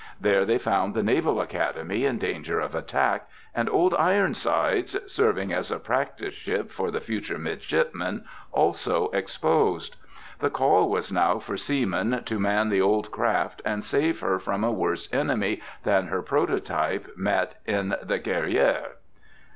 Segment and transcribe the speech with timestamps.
[0.19, 5.71] There they found the Naval Academy in danger of attack, and Old Ironsides serving as
[5.71, 9.97] a practice ship for the future midshipmen also exposed.
[10.39, 14.63] The call was now for seamen to man the old craft and save her from
[14.63, 18.93] a worse enemy than her prototype met in the "Guerrière."